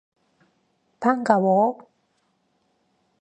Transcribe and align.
반가워! 0.99 1.77